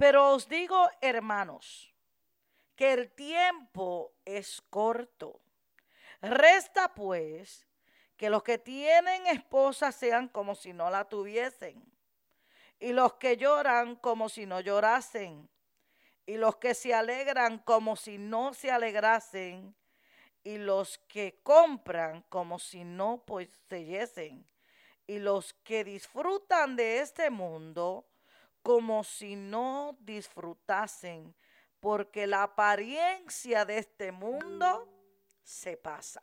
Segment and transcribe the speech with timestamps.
[0.00, 1.92] Pero os digo, hermanos,
[2.74, 5.42] que el tiempo es corto.
[6.22, 7.68] Resta pues
[8.16, 11.84] que los que tienen esposa sean como si no la tuviesen,
[12.78, 15.50] y los que lloran como si no llorasen,
[16.24, 19.76] y los que se alegran como si no se alegrasen,
[20.42, 24.48] y los que compran como si no poseyesen,
[25.06, 28.06] y los que disfrutan de este mundo
[28.62, 31.34] como si no disfrutasen,
[31.80, 34.88] porque la apariencia de este mundo
[35.42, 36.22] se pasa.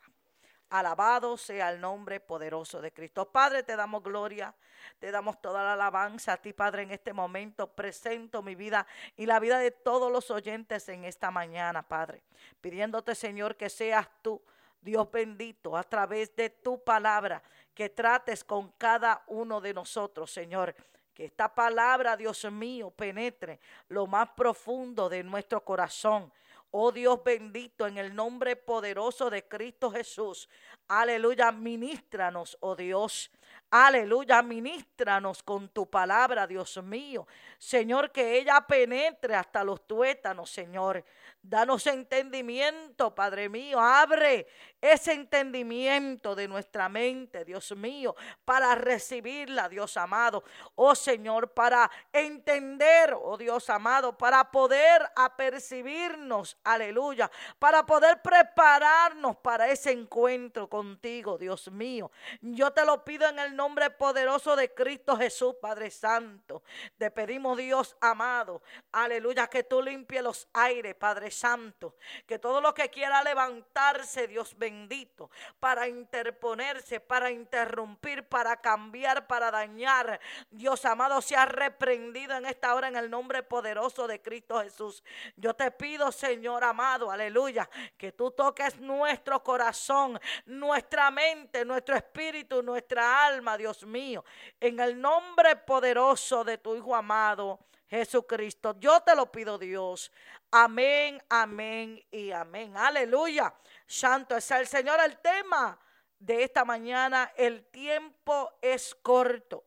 [0.70, 3.30] Alabado sea el nombre poderoso de Cristo.
[3.32, 4.54] Padre, te damos gloria,
[4.98, 7.72] te damos toda la alabanza a ti, Padre, en este momento.
[7.72, 8.86] Presento mi vida
[9.16, 12.22] y la vida de todos los oyentes en esta mañana, Padre.
[12.60, 14.42] Pidiéndote, Señor, que seas tú,
[14.82, 17.42] Dios bendito, a través de tu palabra,
[17.72, 20.74] que trates con cada uno de nosotros, Señor.
[21.18, 26.32] Que esta palabra, Dios mío, penetre lo más profundo de nuestro corazón
[26.70, 30.50] Oh Dios bendito, en el nombre poderoso de Cristo Jesús.
[30.86, 33.30] Aleluya, ministranos, oh Dios.
[33.70, 37.26] Aleluya, ministranos con tu palabra, Dios mío.
[37.58, 41.04] Señor, que ella penetre hasta los tuétanos, Señor.
[41.42, 43.78] Danos entendimiento, Padre mío.
[43.78, 44.46] Abre
[44.80, 50.44] ese entendimiento de nuestra mente, Dios mío, para recibirla, Dios amado.
[50.74, 59.68] Oh Señor, para entender, oh Dios amado, para poder apercibirnos, aleluya, para poder prepararnos para
[59.68, 62.10] ese encuentro contigo, Dios mío.
[62.40, 66.62] Yo te lo pido en el nombre poderoso de Cristo Jesús, Padre Santo.
[66.96, 72.72] Te pedimos, Dios amado, aleluya, que tú limpies los aires, Padre Santo, que todo lo
[72.72, 75.28] que quiera levantarse, Dios bendito
[75.58, 80.20] para interponerse, para interrumpir, para cambiar, para dañar.
[80.50, 85.02] Dios amado, se ha reprendido en esta hora en el nombre poderoso de Cristo Jesús.
[85.36, 92.62] Yo te pido, Señor amado, aleluya, que tú toques nuestro corazón, nuestra mente, nuestro espíritu,
[92.62, 94.24] nuestra alma, Dios mío,
[94.60, 97.58] en el nombre poderoso de tu Hijo amado.
[97.88, 98.76] Jesucristo.
[98.78, 100.12] Yo te lo pido, Dios.
[100.50, 102.76] Amén, amén y amén.
[102.76, 103.54] Aleluya.
[103.86, 105.00] Santo es el Señor.
[105.00, 105.78] El tema
[106.18, 109.64] de esta mañana, el tiempo es corto.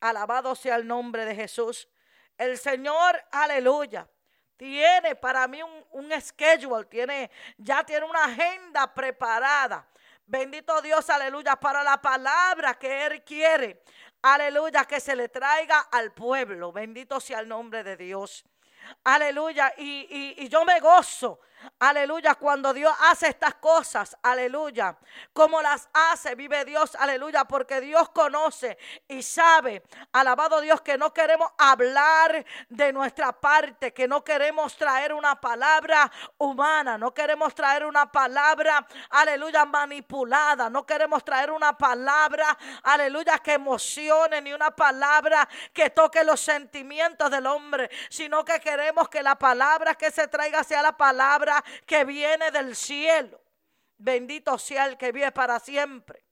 [0.00, 1.88] Alabado sea el nombre de Jesús.
[2.36, 4.08] El Señor, aleluya,
[4.56, 9.88] tiene para mí un, un schedule, tiene, ya tiene una agenda preparada.
[10.28, 13.82] Bendito Dios, aleluya, para la palabra que Él quiere.
[14.20, 16.70] Aleluya, que se le traiga al pueblo.
[16.70, 18.44] Bendito sea el nombre de Dios.
[19.04, 19.72] Aleluya.
[19.78, 21.40] Y, y, y yo me gozo
[21.80, 24.96] Aleluya, cuando Dios hace estas cosas, aleluya,
[25.32, 29.82] como las hace, vive Dios, aleluya, porque Dios conoce y sabe,
[30.12, 36.10] alabado Dios, que no queremos hablar de nuestra parte, que no queremos traer una palabra
[36.38, 43.54] humana, no queremos traer una palabra, aleluya, manipulada, no queremos traer una palabra, aleluya, que
[43.54, 49.36] emocione, ni una palabra que toque los sentimientos del hombre, sino que queremos que la
[49.36, 51.47] palabra que se traiga sea la palabra
[51.86, 53.40] que viene del cielo.
[53.96, 56.24] Bendito sea el que vive para siempre.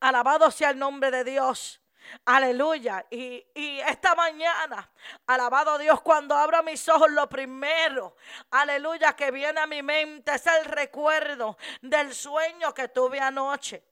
[0.00, 1.80] Alabado sea el nombre de Dios.
[2.24, 3.06] Aleluya.
[3.10, 4.90] Y, y, esta mañana,
[5.26, 8.16] alabado Dios, cuando abro mis ojos, lo primero,
[8.50, 13.89] aleluya, que viene a mi mente es el recuerdo del sueño que tuve anoche.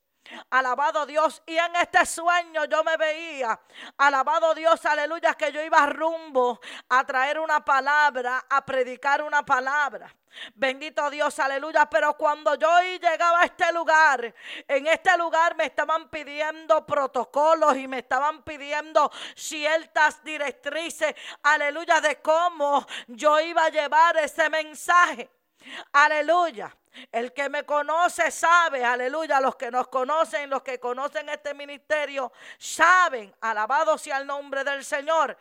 [0.50, 1.43] Alabado Dios.
[1.47, 3.59] Y en este sueño yo me veía.
[3.97, 10.15] Alabado Dios, aleluya, que yo iba rumbo a traer una palabra, a predicar una palabra.
[10.55, 11.88] Bendito Dios, aleluya.
[11.91, 14.34] Pero cuando yo llegaba a este lugar,
[14.67, 22.21] en este lugar me estaban pidiendo protocolos y me estaban pidiendo ciertas directrices, aleluya, de
[22.21, 25.31] cómo yo iba a llevar ese mensaje.
[25.92, 26.74] Aleluya.
[27.12, 32.32] El que me conoce sabe, aleluya, los que nos conocen, los que conocen este ministerio,
[32.58, 35.36] saben, alabado sea el nombre del Señor,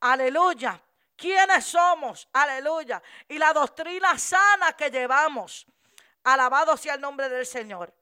[0.00, 0.80] aleluya,
[1.16, 5.66] quiénes somos, aleluya, y la doctrina sana que llevamos,
[6.24, 7.92] alabado sea el nombre del Señor.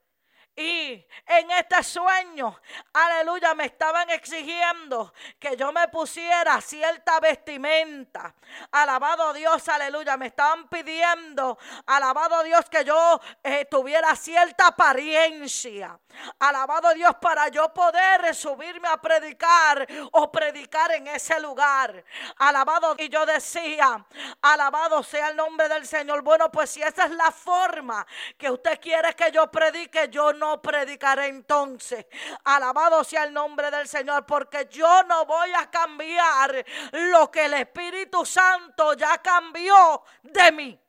[0.57, 2.61] Y en este sueño,
[2.93, 8.35] aleluya, me estaban exigiendo que yo me pusiera cierta vestimenta.
[8.73, 10.17] Alabado Dios, aleluya.
[10.17, 11.57] Me estaban pidiendo,
[11.87, 15.99] alabado Dios, que yo eh, tuviera cierta apariencia.
[16.41, 22.05] Alabado Dios, para yo poder subirme a predicar o predicar en ese lugar.
[22.37, 22.97] Alabado.
[22.99, 24.05] Y yo decía,
[24.43, 26.23] alabado sea el nombre del Señor.
[26.23, 28.07] Bueno, pues si esa es la forma
[28.37, 32.07] que usted quiere que yo predique, yo no no predicaré entonces.
[32.45, 37.55] Alabado sea el nombre del Señor, porque yo no voy a cambiar lo que el
[37.55, 40.81] Espíritu Santo ya cambió de mí.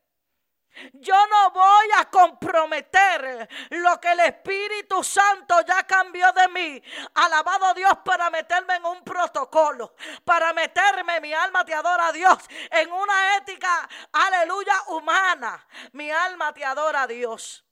[0.94, 6.82] Yo no voy a comprometer lo que el Espíritu Santo ya cambió de mí.
[7.16, 12.38] Alabado Dios para meterme en un protocolo, para meterme, mi alma te adora a Dios,
[12.70, 15.68] en una ética, aleluya, humana.
[15.92, 17.66] Mi alma te adora a Dios.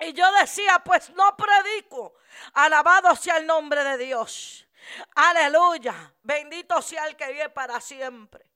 [0.00, 2.14] Y yo decía, pues no predico.
[2.54, 4.66] Alabado sea el nombre de Dios.
[5.14, 6.14] Aleluya.
[6.22, 8.48] Bendito sea el que vive para siempre.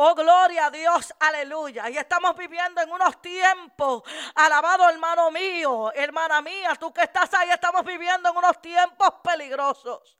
[0.00, 1.90] Oh, gloria a Dios, aleluya.
[1.90, 4.04] Y estamos viviendo en unos tiempos,
[4.36, 10.16] alabado hermano mío, hermana mía, tú que estás ahí, estamos viviendo en unos tiempos peligrosos.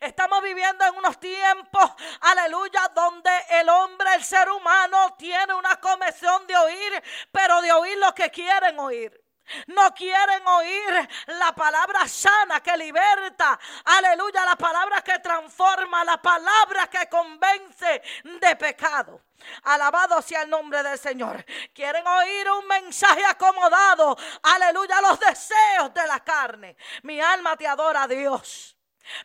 [0.00, 1.90] Estamos viviendo en unos tiempos,
[2.22, 7.98] aleluya, donde el hombre, el ser humano, tiene una comisión de oír, pero de oír
[7.98, 9.25] lo que quieren oír.
[9.68, 13.58] No quieren oír la palabra sana que liberta.
[13.84, 19.22] Aleluya, la palabra que transforma, la palabra que convence de pecado.
[19.64, 21.44] Alabado sea el nombre del Señor.
[21.72, 24.16] Quieren oír un mensaje acomodado.
[24.42, 26.76] Aleluya, los deseos de la carne.
[27.02, 28.75] Mi alma te adora Dios.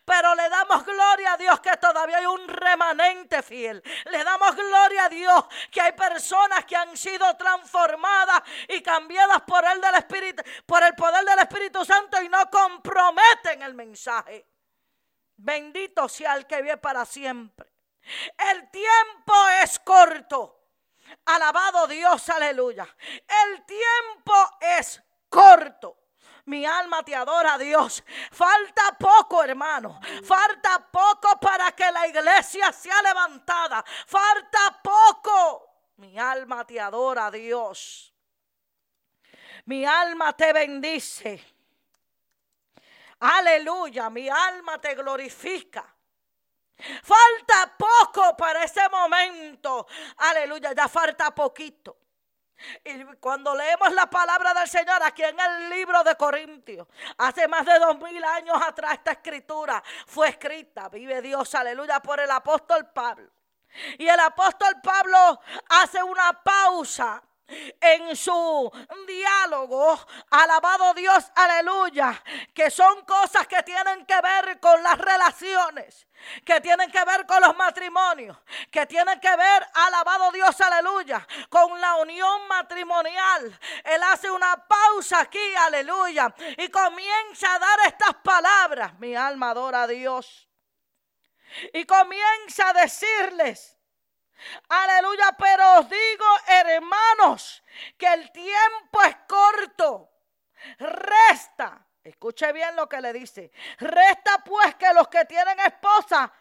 [0.06, 3.81] Pero le damos gloria a Dios que todavía hay un remanente fiel.
[4.06, 9.63] Le damos gloria a Dios que hay personas que han sido transformadas y cambiadas por
[9.66, 14.48] el del Espíritu, por el poder del Espíritu Santo y no comprometen el mensaje.
[15.38, 17.72] Bendito sea el que vive para siempre.
[18.38, 19.33] El tiempo
[19.63, 20.60] es corto.
[21.25, 22.88] Alabado Dios, aleluya.
[23.45, 26.00] El tiempo es corto.
[26.45, 28.03] Mi alma te adora, Dios.
[28.31, 29.99] Falta poco, hermano.
[30.23, 33.83] Falta poco para que la iglesia sea levantada.
[34.07, 35.93] Falta poco.
[35.97, 38.13] Mi alma te adora, Dios.
[39.65, 41.45] Mi alma te bendice.
[43.19, 45.85] Aleluya, mi alma te glorifica.
[47.03, 49.87] Falta poco para ese momento.
[50.17, 52.00] Aleluya, ya falta poquito.
[52.83, 56.87] Y cuando leemos la palabra del Señor aquí en el libro de Corintios,
[57.17, 62.19] hace más de dos mil años atrás esta escritura fue escrita, vive Dios, aleluya, por
[62.19, 63.31] el apóstol Pablo.
[63.97, 67.23] Y el apóstol Pablo hace una pausa
[67.80, 68.71] en su
[69.07, 70.00] diálogo,
[70.30, 76.07] alabado Dios, aleluya, que son cosas que tienen que ver con las relaciones,
[76.45, 78.38] que tienen que ver con los matrimonios,
[78.71, 83.59] que tienen que ver, alabado Dios, aleluya, con la unión matrimonial.
[83.83, 88.97] Él hace una pausa aquí, aleluya, y comienza a dar estas palabras.
[89.00, 90.47] Mi alma adora a Dios.
[91.74, 93.77] Y comienza a decirles,
[94.69, 97.63] Aleluya, pero os digo, hermanos,
[97.97, 100.09] que el tiempo es corto.
[100.79, 103.51] Resta, escuche bien lo que le dice.
[103.79, 106.31] Resta pues que los que tienen esposa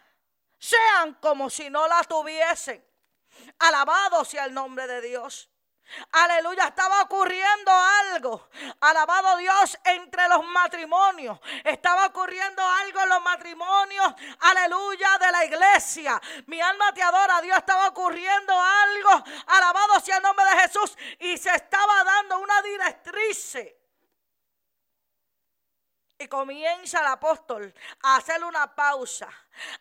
[0.57, 2.85] sean como si no la tuviesen.
[3.59, 5.50] Alabado sea el nombre de Dios.
[6.11, 8.49] Aleluya, estaba ocurriendo algo.
[8.79, 11.39] Alabado Dios entre los matrimonios.
[11.63, 14.13] Estaba ocurriendo algo en los matrimonios.
[14.39, 16.21] Aleluya de la iglesia.
[16.47, 17.41] Mi alma te adora.
[17.41, 19.23] Dios estaba ocurriendo algo.
[19.47, 20.97] Alabado sea el nombre de Jesús.
[21.19, 23.57] Y se estaba dando una directriz
[26.21, 27.73] y comienza el apóstol
[28.03, 29.27] a hacer una pausa.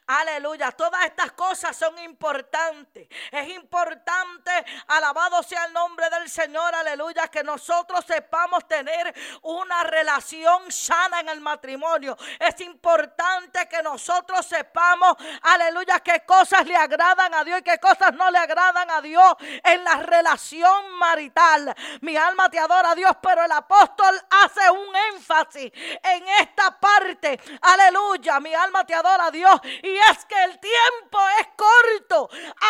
[0.07, 3.09] Aleluya, todas estas cosas son importantes.
[3.31, 4.51] Es importante,
[4.89, 11.29] alabado sea el nombre del Señor, aleluya, que nosotros sepamos tener una relación sana en
[11.29, 12.17] el matrimonio.
[12.39, 18.13] Es importante que nosotros sepamos, aleluya, qué cosas le agradan a Dios y qué cosas
[18.15, 21.75] no le agradan a Dios en la relación marital.
[22.01, 25.71] Mi alma te adora a Dios, pero el apóstol hace un énfasis
[26.03, 27.41] en esta parte.
[27.63, 29.60] Aleluya, mi alma te adora a Dios.
[29.65, 32.29] Y es que el tiempo es corto.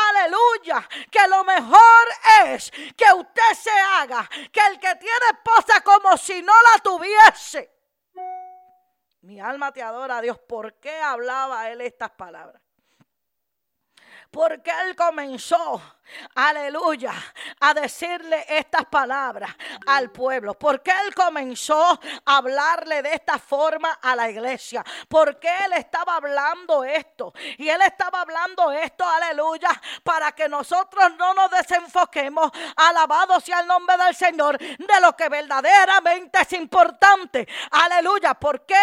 [0.08, 0.88] Aleluya.
[1.10, 2.08] Que lo mejor
[2.46, 4.28] es que usted se haga.
[4.52, 7.72] Que el que tiene esposa como si no la tuviese.
[9.22, 10.38] Mi alma te adora Dios.
[10.38, 12.62] ¿Por qué hablaba él estas palabras?
[14.30, 15.80] Porque él comenzó
[16.34, 17.12] aleluya,
[17.60, 19.50] a decirle estas palabras
[19.86, 20.54] al pueblo.
[20.54, 24.84] Porque él comenzó a hablarle de esta forma a la iglesia.
[25.08, 27.32] Porque él estaba hablando esto.
[27.58, 29.70] Y él estaba hablando esto, aleluya,
[30.02, 35.28] para que nosotros no nos desenfoquemos, alabado sea el nombre del Señor, de lo que
[35.28, 37.46] verdaderamente es importante.
[37.70, 38.34] Aleluya.
[38.34, 38.74] ¿Por qué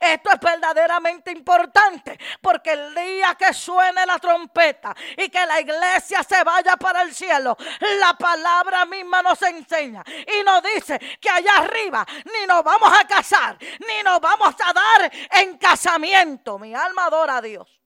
[0.00, 2.18] esto es verdaderamente importante?
[2.40, 4.85] Porque el día que suene la trompeta,
[5.16, 7.56] y que la iglesia se vaya para el cielo.
[8.00, 13.06] La palabra misma nos enseña y nos dice que allá arriba ni nos vamos a
[13.06, 15.12] casar, ni nos vamos a dar
[15.42, 16.58] en casamiento.
[16.58, 17.80] Mi alma adora a Dios.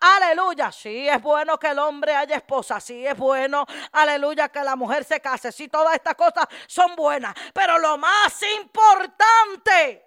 [0.00, 0.70] Aleluya.
[0.72, 2.80] Sí es bueno que el hombre haya esposa.
[2.80, 3.66] Sí es bueno.
[3.92, 4.48] Aleluya.
[4.48, 5.52] Que la mujer se case.
[5.52, 7.34] Sí, todas estas cosas son buenas.
[7.52, 10.06] Pero lo más importante.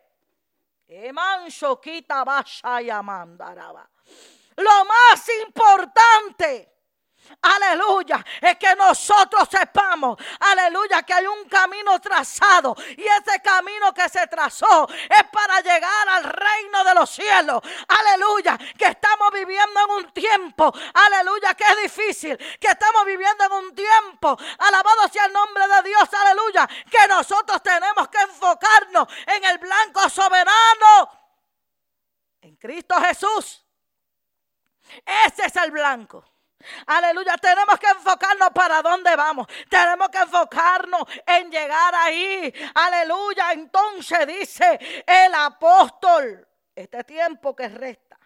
[4.57, 6.75] Lo más importante
[7.41, 8.23] Aleluya.
[8.41, 12.75] Es que nosotros sepamos, aleluya, que hay un camino trazado.
[12.97, 17.61] Y ese camino que se trazó es para llegar al reino de los cielos.
[17.87, 18.57] Aleluya.
[18.77, 22.37] Que estamos viviendo en un tiempo, aleluya, que es difícil.
[22.59, 26.67] Que estamos viviendo en un tiempo, alabado sea el nombre de Dios, aleluya.
[26.89, 31.09] Que nosotros tenemos que enfocarnos en el blanco soberano.
[32.41, 33.64] En Cristo Jesús.
[35.25, 36.23] Ese es el blanco.
[36.87, 39.47] Aleluya, tenemos que enfocarnos para dónde vamos.
[39.69, 42.53] Tenemos que enfocarnos en llegar ahí.
[42.73, 48.17] Aleluya, entonces dice el apóstol, este tiempo que resta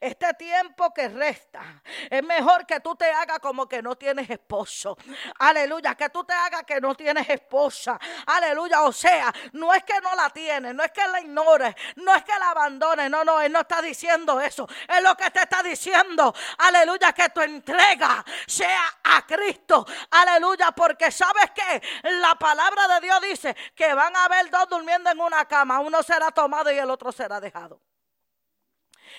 [0.00, 4.96] este tiempo que resta, es mejor que tú te hagas como que no tienes esposo.
[5.38, 7.98] Aleluya, que tú te hagas que no tienes esposa.
[8.26, 12.14] Aleluya, o sea, no es que no la tienes, no es que la ignores, no
[12.14, 13.10] es que la abandones.
[13.10, 14.66] No, no, Él no está diciendo eso.
[14.88, 16.34] Es lo que te está diciendo.
[16.58, 19.86] Aleluya, que tu entrega sea a Cristo.
[20.10, 25.10] Aleluya, porque sabes que la palabra de Dios dice que van a haber dos durmiendo
[25.10, 25.80] en una cama.
[25.80, 27.80] Uno será tomado y el otro será dejado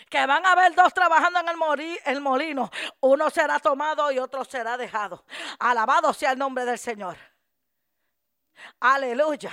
[0.09, 2.71] que van a haber dos trabajando en el, el molino.
[3.01, 5.25] Uno será tomado y otro será dejado.
[5.59, 7.17] Alabado sea el nombre del Señor.
[8.79, 9.51] Aleluya.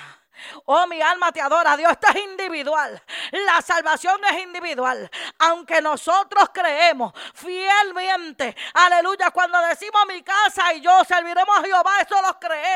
[0.65, 1.77] Oh, mi alma te adora.
[1.77, 3.03] Dios, esto es individual.
[3.33, 5.11] La salvación es individual.
[5.39, 12.21] Aunque nosotros creemos fielmente, aleluya, cuando decimos mi casa y yo serviremos a Jehová, eso
[12.23, 12.72] lo creemos.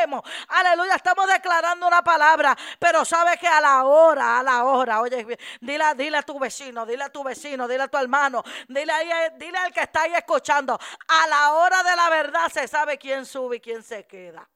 [0.49, 2.57] Aleluya, estamos declarando una palabra.
[2.79, 6.87] Pero sabe que a la hora, a la hora, oye, dile, dile a tu vecino,
[6.87, 8.93] dile a tu vecino, dile a tu hermano, dile,
[9.37, 10.79] dile al que está ahí escuchando.
[11.09, 14.49] A la hora de la verdad se sabe quién sube y quién se queda.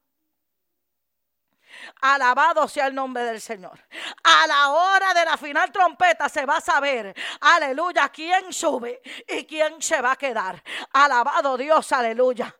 [2.01, 3.79] Alabado sea el nombre del Señor.
[4.23, 9.45] A la hora de la final trompeta se va a saber, aleluya, quién sube y
[9.45, 10.61] quién se va a quedar.
[10.93, 12.53] Alabado Dios, aleluya.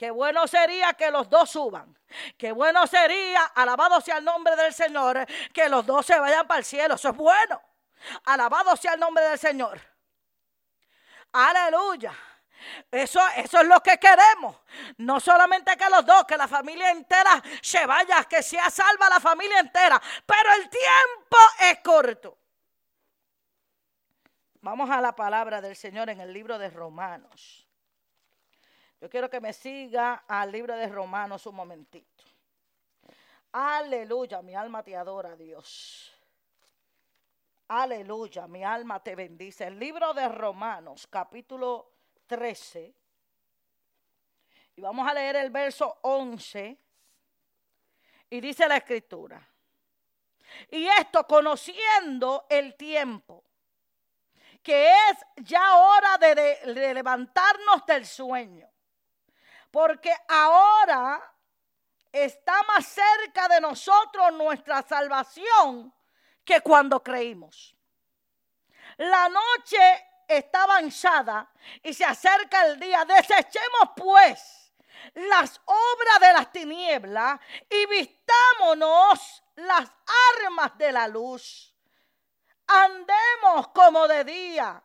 [0.00, 1.94] Qué bueno sería que los dos suban.
[2.38, 6.60] Qué bueno sería, alabado sea el nombre del Señor, que los dos se vayan para
[6.60, 6.94] el cielo.
[6.94, 7.60] Eso es bueno.
[8.24, 9.78] Alabado sea el nombre del Señor.
[11.32, 12.14] Aleluya.
[12.90, 14.56] Eso, eso es lo que queremos.
[14.96, 19.20] No solamente que los dos, que la familia entera se vaya, que sea salva la
[19.20, 20.00] familia entera.
[20.24, 22.38] Pero el tiempo es corto.
[24.62, 27.69] Vamos a la palabra del Señor en el libro de Romanos.
[29.00, 32.24] Yo quiero que me siga al libro de Romanos un momentito.
[33.52, 36.12] Aleluya, mi alma te adora, Dios.
[37.68, 39.66] Aleluya, mi alma te bendice.
[39.66, 41.92] El libro de Romanos, capítulo
[42.26, 42.94] 13.
[44.76, 46.78] Y vamos a leer el verso 11.
[48.28, 49.40] Y dice la escritura.
[50.70, 53.44] Y esto conociendo el tiempo,
[54.62, 56.34] que es ya hora de,
[56.74, 58.69] de levantarnos del sueño.
[59.70, 61.22] Porque ahora
[62.12, 65.94] está más cerca de nosotros nuestra salvación
[66.44, 67.76] que cuando creímos.
[68.96, 69.78] La noche
[70.26, 71.50] está avanzada
[71.82, 73.04] y se acerca el día.
[73.04, 74.74] Desechemos pues
[75.14, 79.90] las obras de las tinieblas y vistámonos las
[80.38, 81.74] armas de la luz.
[82.66, 84.82] Andemos como de día,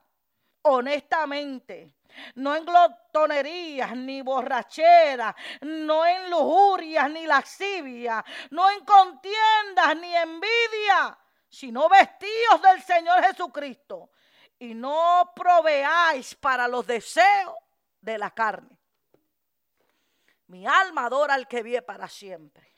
[0.64, 1.94] honestamente,
[2.36, 11.18] no en glotonerías ni borracheras, no en lujurias ni lascivias, no en contiendas ni envidia,
[11.50, 14.12] sino vestidos del Señor Jesucristo
[14.60, 17.56] y no proveáis para los deseos
[18.02, 18.78] de la carne.
[20.48, 22.74] Mi alma adora al que vive para siempre.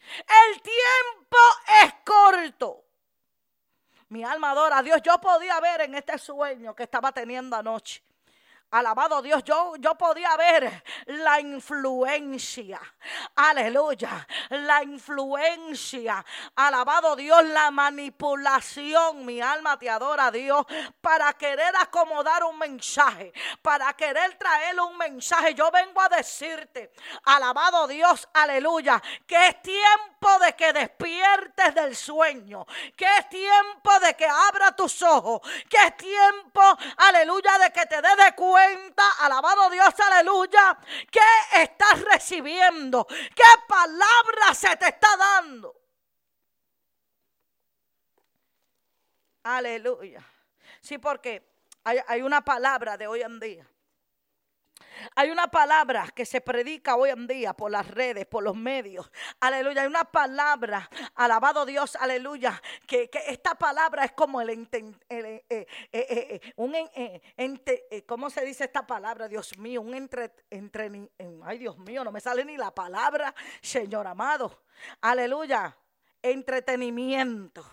[0.00, 1.38] El tiempo
[1.82, 2.85] es corto.
[4.08, 5.00] Mi alma adora a Dios.
[5.02, 8.02] Yo podía ver en este sueño que estaba teniendo anoche
[8.72, 12.80] Alabado Dios, yo, yo podía ver la influencia.
[13.36, 14.26] Aleluya.
[14.50, 16.24] La influencia.
[16.56, 19.24] Alabado Dios, la manipulación.
[19.24, 20.66] Mi alma te adora, Dios,
[21.00, 23.32] para querer acomodar un mensaje,
[23.62, 25.54] para querer traer un mensaje.
[25.54, 26.90] Yo vengo a decirte,
[27.24, 32.66] alabado Dios, aleluya, que es tiempo de que despiertes del sueño,
[32.96, 36.60] que es tiempo de que abra tus ojos, que es tiempo,
[36.96, 40.78] aleluya, de que te des de cuenta, alabado Dios, aleluya,
[41.10, 45.74] que estás recibiendo, qué palabra se te está dando.
[49.44, 50.22] Aleluya.
[50.80, 51.42] Sí, porque
[51.84, 53.66] hay, hay una palabra de hoy en día
[55.14, 59.10] hay una palabra que se predica hoy en día por las redes, por los medios.
[59.40, 59.82] Aleluya.
[59.82, 62.60] Hay una palabra, alabado Dios, aleluya.
[62.86, 64.50] Que, esta palabra es como el,
[66.56, 66.74] un
[68.06, 69.28] ¿cómo se dice esta palabra?
[69.28, 70.32] Dios mío, un entre,
[71.44, 74.62] ay Dios mío, no me sale ni la palabra, Señor amado.
[75.00, 75.76] Aleluya.
[76.22, 77.64] Entretenimiento.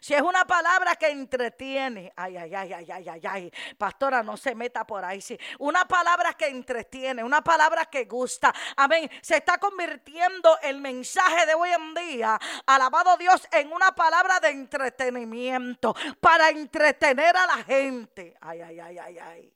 [0.00, 4.36] Si es una palabra que entretiene, ay, ay, ay, ay, ay, ay, ay, pastora, no
[4.36, 5.20] se meta por ahí.
[5.20, 5.38] Sí.
[5.58, 8.54] Una palabra que entretiene, una palabra que gusta.
[8.76, 9.10] Amén.
[9.22, 14.50] Se está convirtiendo el mensaje de hoy en día, alabado Dios, en una palabra de
[14.50, 18.36] entretenimiento para entretener a la gente.
[18.40, 19.55] Ay, ay, ay, ay, ay.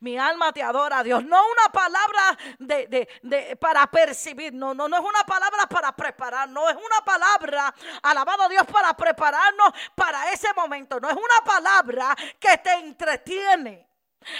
[0.00, 1.24] Mi alma te adora, Dios.
[1.24, 4.52] No una palabra de, para percibir.
[4.52, 6.48] No, no, no es una palabra para preparar.
[6.50, 11.00] No es una palabra, alabado Dios, para prepararnos para ese momento.
[11.00, 13.88] No es una palabra que te entretiene.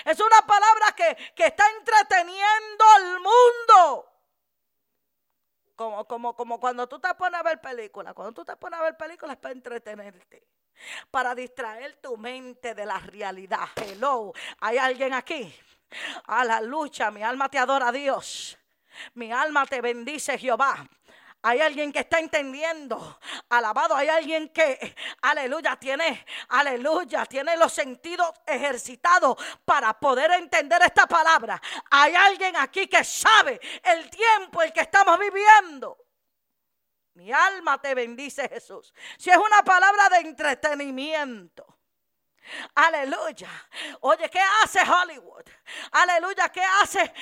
[0.05, 4.13] Es una palabra que, que está entreteniendo al mundo.
[5.75, 8.13] Como, como, como cuando tú te pones a ver películas.
[8.15, 10.56] Cuando tú te pones a ver películas es para entretenerte
[11.11, 13.69] para distraer tu mente de la realidad.
[13.77, 15.55] Hello, ¿hay alguien aquí?
[16.27, 18.59] A la lucha, mi alma te adora Dios.
[19.15, 20.89] Mi alma te bendice Jehová.
[21.43, 23.21] Hay alguien que está entendiendo.
[23.51, 31.07] Alabado, hay alguien que, aleluya, tiene, aleluya, tiene los sentidos ejercitados para poder entender esta
[31.07, 31.61] palabra.
[31.91, 36.06] Hay alguien aquí que sabe el tiempo el que estamos viviendo.
[37.17, 38.93] Mi alma te bendice Jesús.
[39.17, 41.76] Si es una palabra de entretenimiento.
[42.75, 43.49] Aleluya.
[44.01, 45.45] Oye, ¿qué hace Hollywood?
[45.93, 47.13] Aleluya, ¿qué hace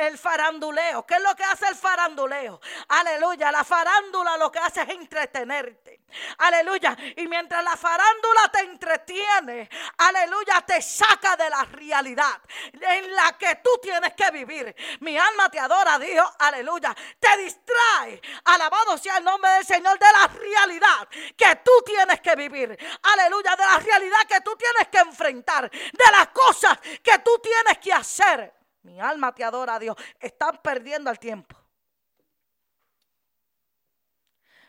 [0.00, 1.04] el faranduleo?
[1.06, 2.60] ¿Qué es lo que hace el faranduleo?
[2.88, 6.00] Aleluya, la farándula lo que hace es entretenerte.
[6.38, 6.96] Aleluya.
[7.16, 12.40] Y mientras la farándula te entretiene, aleluya, te saca de la realidad
[12.72, 14.74] en la que tú tienes que vivir.
[15.00, 16.28] Mi alma te adora, Dios.
[16.38, 16.94] Aleluya.
[17.18, 18.20] Te distrae.
[18.44, 22.78] Alabado sea el nombre del Señor de la realidad que tú tienes que vivir.
[23.02, 25.68] Aleluya, de la realidad que tú tienes que enfrentar.
[25.70, 28.54] De las cosas que tú tienes que hacer.
[28.82, 29.96] Mi alma te adora, Dios.
[30.20, 31.56] Están perdiendo el tiempo.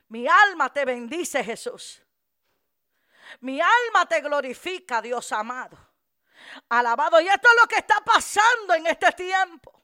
[0.07, 2.01] Mi alma te bendice, Jesús.
[3.41, 5.77] Mi alma te glorifica, Dios amado.
[6.69, 7.21] Alabado.
[7.21, 9.76] Y esto es lo que está pasando en este tiempo.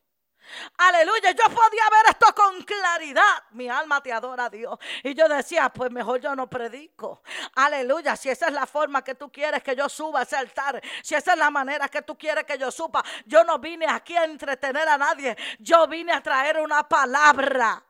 [0.78, 3.44] Aleluya, yo podía ver esto con claridad.
[3.52, 4.78] Mi alma te adora, Dios.
[5.04, 7.22] Y yo decía, pues mejor yo no predico.
[7.56, 10.82] Aleluya, si esa es la forma que tú quieres que yo suba a ese altar,
[11.02, 14.16] si esa es la manera que tú quieres que yo suba, yo no vine aquí
[14.16, 15.36] a entretener a nadie.
[15.60, 17.84] Yo vine a traer una palabra.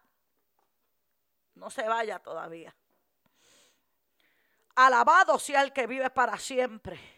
[1.56, 2.76] No se vaya todavía.
[4.76, 7.13] Alabado sea el que vive para siempre.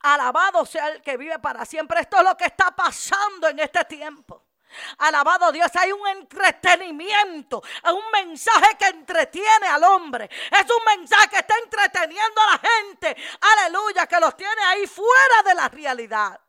[0.00, 2.00] Alabado sea el que vive para siempre.
[2.00, 4.44] Esto es lo que está pasando en este tiempo.
[4.98, 11.38] Alabado Dios, hay un entretenimiento, un mensaje que entretiene al hombre, es un mensaje que
[11.38, 16.40] está entreteniendo a la gente, aleluya, que los tiene ahí fuera de la realidad.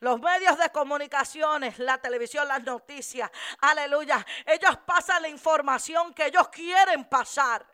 [0.00, 3.30] Los medios de comunicaciones, la televisión, las noticias,
[3.62, 4.24] aleluya.
[4.44, 7.73] Ellos pasan la información que ellos quieren pasar.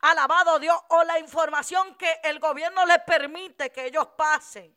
[0.00, 4.76] Alabado Dios, o la información que el gobierno les permite que ellos pasen.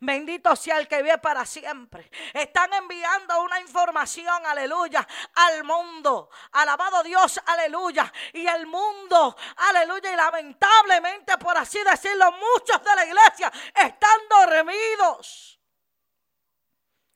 [0.00, 2.10] Bendito sea el que vive para siempre.
[2.34, 6.30] Están enviando una información, aleluya, al mundo.
[6.52, 8.12] Alabado Dios, aleluya.
[8.34, 10.12] Y el mundo, aleluya.
[10.12, 15.58] Y lamentablemente, por así decirlo, muchos de la iglesia están dormidos.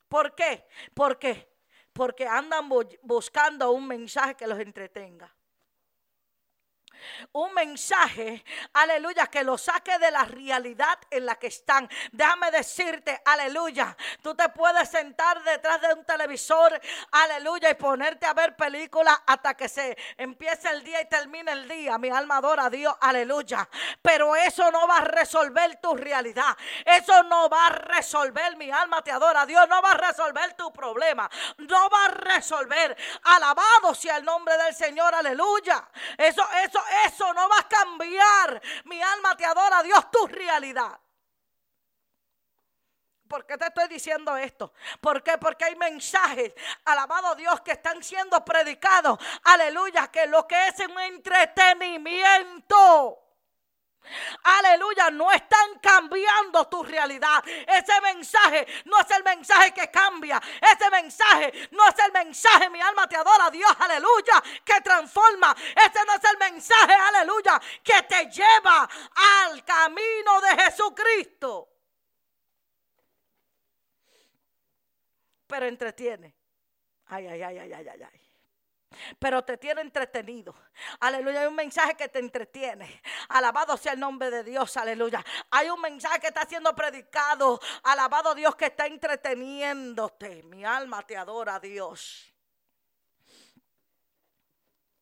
[0.09, 0.67] ¿Por qué?
[0.95, 1.55] Porque
[1.95, 2.69] porque andan
[3.03, 5.33] buscando un mensaje que los entretenga
[7.33, 11.89] un mensaje, aleluya, que lo saque de la realidad en la que están.
[12.13, 16.81] Déjame decirte, aleluya, tú te puedes sentar detrás de un televisor,
[17.13, 21.69] aleluya, y ponerte a ver películas hasta que se empiece el día y termine el
[21.69, 21.99] día.
[21.99, 23.69] Mi alma adora a Dios, aleluya.
[24.03, 26.57] Pero eso no va a resolver tu realidad.
[26.85, 30.73] Eso no va a resolver, mi alma te adora Dios, no va a resolver tu
[30.73, 31.31] problema.
[31.59, 32.97] No va a resolver.
[33.25, 35.89] Alabado sea el nombre del Señor, aleluya.
[36.17, 38.63] Eso, eso, eso no va a cambiar.
[38.85, 40.99] Mi alma te adora, Dios, tu realidad.
[43.35, 44.73] ¿por qué te estoy diciendo esto?
[45.01, 45.37] ¿Por qué?
[45.39, 46.55] Porque hay mensajes,
[46.85, 49.19] alabado Dios, que están siendo predicados.
[49.43, 53.24] Aleluya, que lo que es un entretenimiento.
[54.43, 57.43] Aleluya, no están cambiando tu realidad.
[57.47, 60.41] Ese mensaje no es el mensaje que cambia.
[60.61, 65.55] Ese mensaje no es el mensaje, mi alma te adora, Dios, aleluya, que transforma.
[65.59, 68.89] Ese no es el mensaje, aleluya, que te lleva
[69.43, 71.69] al camino de Jesucristo.
[75.47, 76.35] Pero entretiene.
[77.07, 78.24] Ay, ay, ay, ay, ay, ay, ay
[79.19, 80.55] pero te tiene entretenido.
[81.01, 83.01] Aleluya, hay un mensaje que te entretiene.
[83.29, 85.25] Alabado sea el nombre de Dios, aleluya.
[85.51, 87.61] Hay un mensaje que está siendo predicado.
[87.83, 90.43] Alabado Dios que está entreteniéndote.
[90.45, 92.33] Mi alma te adora, Dios.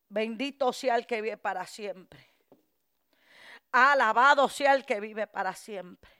[0.09, 2.33] Bendito sea el que vive para siempre.
[3.71, 6.11] Alabado sea el que vive para siempre.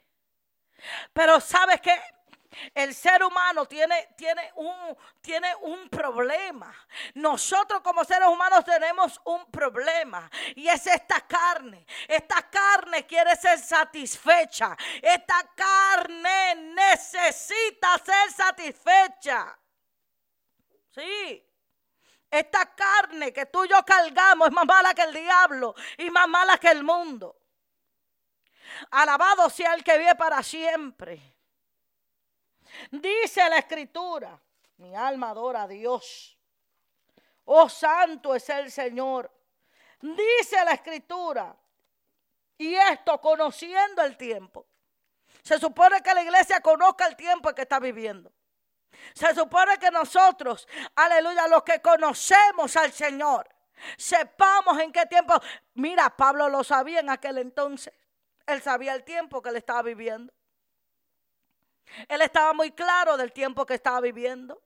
[1.13, 1.95] Pero ¿sabes qué?
[2.73, 6.73] El ser humano tiene, tiene, un, tiene un problema.
[7.15, 11.85] Nosotros como seres humanos tenemos un problema y es esta carne.
[12.07, 14.75] Esta carne quiere ser satisfecha.
[15.01, 19.57] Esta carne necesita ser satisfecha.
[20.91, 21.49] Sí.
[22.29, 26.27] Esta carne que tú y yo cargamos es más mala que el diablo y más
[26.27, 27.39] mala que el mundo.
[28.91, 31.32] Alabado sea el que vive para siempre.
[32.91, 34.39] Dice la escritura,
[34.77, 36.37] mi alma adora a Dios.
[37.45, 39.31] Oh, santo es el Señor.
[40.01, 41.55] Dice la escritura,
[42.57, 44.65] y esto conociendo el tiempo.
[45.41, 48.31] Se supone que la iglesia conozca el tiempo que está viviendo.
[49.13, 53.47] Se supone que nosotros, aleluya, los que conocemos al Señor,
[53.97, 55.33] sepamos en qué tiempo.
[55.73, 57.93] Mira, Pablo lo sabía en aquel entonces.
[58.45, 60.33] Él sabía el tiempo que él estaba viviendo.
[62.07, 64.61] Él estaba muy claro del tiempo que estaba viviendo.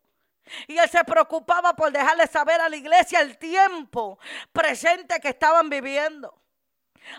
[0.67, 4.17] Y él se preocupaba por dejarle saber a la iglesia el tiempo
[4.53, 6.41] presente que estaban viviendo.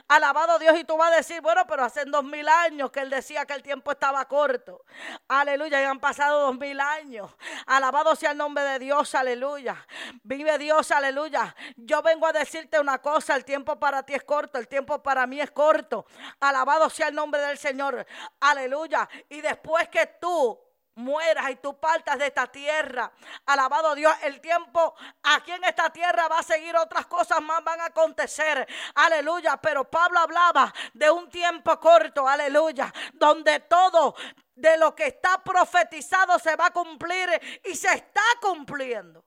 [0.08, 3.10] Alabado Dios y tú vas a decir, bueno, pero hace dos mil años que él
[3.10, 4.84] decía que el tiempo estaba corto.
[5.28, 7.30] Aleluya, ya han pasado dos mil años.
[7.66, 9.86] Alabado sea el nombre de Dios, aleluya.
[10.22, 11.54] Vive Dios, aleluya.
[11.76, 15.26] Yo vengo a decirte una cosa, el tiempo para ti es corto, el tiempo para
[15.26, 16.06] mí es corto.
[16.40, 18.06] Alabado sea el nombre del Señor,
[18.40, 19.08] aleluya.
[19.28, 20.67] Y después que tú
[20.98, 23.10] mueras y tú partas de esta tierra.
[23.46, 27.80] Alabado Dios, el tiempo aquí en esta tierra va a seguir otras cosas más van
[27.80, 28.66] a acontecer.
[28.94, 34.14] Aleluya, pero Pablo hablaba de un tiempo corto, aleluya, donde todo
[34.54, 37.28] de lo que está profetizado se va a cumplir
[37.64, 39.24] y se está cumpliendo.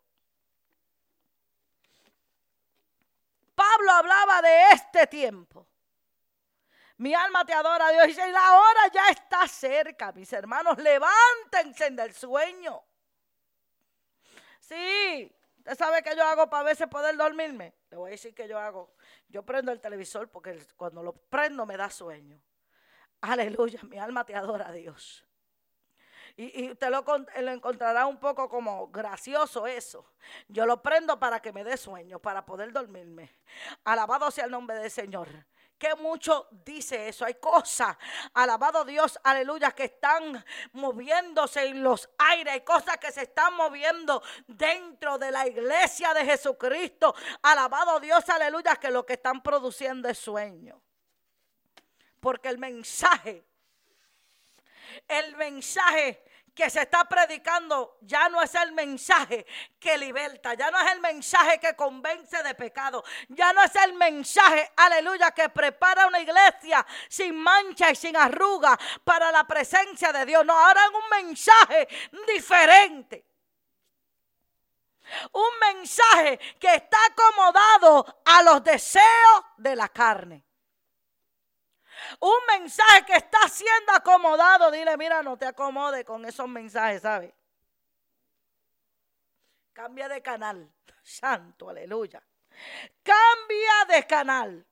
[3.56, 5.71] Pablo hablaba de este tiempo.
[7.02, 8.06] Mi alma te adora, Dios.
[8.06, 10.78] Dice, la hora ya está cerca, mis hermanos.
[10.78, 12.80] Levántense del sueño.
[14.60, 17.74] Sí, usted sabe que yo hago para a veces poder dormirme.
[17.90, 18.94] Le voy a decir que yo hago.
[19.30, 22.40] Yo prendo el televisor porque cuando lo prendo me da sueño.
[23.22, 25.26] Aleluya, mi alma te adora, Dios.
[26.38, 30.06] Y, y, usted lo, lo, encontrará un poco como gracioso eso.
[30.50, 33.34] Yo lo prendo para que me dé sueño, para poder dormirme.
[33.86, 35.28] Alabado sea el nombre del Señor
[35.82, 37.26] que mucho dice eso.
[37.26, 37.98] Hay cosas,
[38.36, 42.54] alabado Dios, aleluya, que están moviéndose en los aires.
[42.54, 47.16] Hay cosas que se están moviendo dentro de la iglesia de Jesucristo.
[47.42, 50.80] Alabado Dios, aleluya, que lo que están produciendo es sueño.
[52.20, 53.44] Porque el mensaje,
[55.08, 59.46] el mensaje que se está predicando ya no es el mensaje
[59.80, 63.94] que liberta, ya no es el mensaje que convence de pecado, ya no es el
[63.94, 70.26] mensaje, aleluya, que prepara una iglesia sin mancha y sin arruga para la presencia de
[70.26, 70.46] Dios.
[70.46, 71.88] No, ahora es un mensaje
[72.28, 73.26] diferente.
[75.34, 80.46] Un mensaje que está acomodado a los deseos de la carne.
[82.20, 84.72] Un mensaje que está siendo acomodado.
[84.72, 87.34] Dile, mira, no te acomode con esos mensajes, ¿sabes?
[89.74, 90.72] Cambia de canal.
[91.04, 92.22] Santo, aleluya.
[93.04, 94.66] Cambia de canal.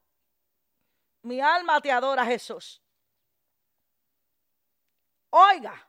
[1.24, 2.82] Mi alma te adora, Jesús.
[5.32, 5.88] Oiga,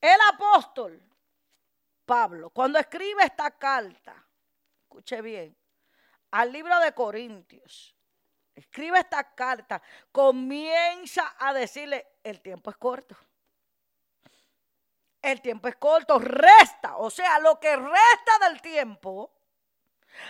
[0.00, 1.02] el apóstol
[2.06, 4.26] Pablo, cuando escribe esta carta,
[4.82, 5.56] escuche bien,
[6.32, 7.94] al libro de Corintios,
[8.60, 13.16] escribe esta carta, comienza a decirle, el tiempo es corto.
[15.20, 19.30] El tiempo es corto, resta, o sea, lo que resta del tiempo,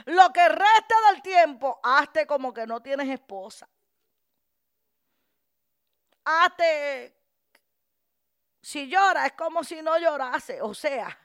[0.07, 3.69] lo que resta del tiempo, hazte como que no tienes esposa.
[6.25, 7.20] Hazte
[8.63, 10.61] Si llora es como si no llorase.
[10.61, 11.19] O sea,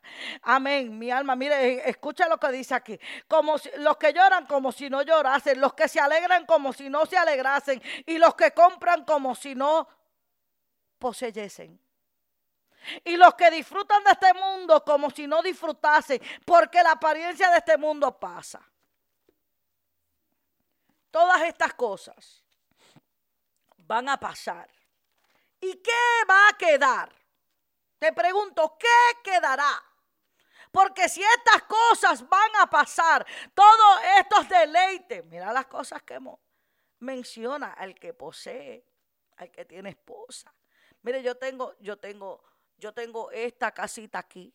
[0.43, 2.97] amén, mi alma, mire, escucha lo que dice aquí.
[3.27, 7.05] Como los que lloran como si no llorasen, los que se alegran como si no
[7.05, 9.87] se alegrasen y los que compran como si no
[10.97, 11.79] poseyesen.
[13.03, 17.57] Y los que disfrutan de este mundo como si no disfrutasen, porque la apariencia de
[17.57, 18.61] este mundo pasa.
[21.11, 22.43] Todas estas cosas
[23.77, 24.69] van a pasar.
[25.59, 25.91] ¿Y qué
[26.29, 27.24] va a quedar?
[27.99, 29.83] Te pregunto, ¿qué quedará?
[30.71, 36.19] Porque si estas cosas van a pasar, todos estos deleites, mira las cosas que
[36.99, 38.85] menciona al que posee,
[39.37, 40.53] al que tiene esposa.
[41.01, 42.43] Mire, yo tengo, yo tengo,
[42.77, 44.53] yo tengo esta casita aquí.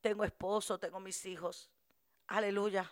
[0.00, 1.70] Tengo esposo, tengo mis hijos.
[2.26, 2.90] Aleluya.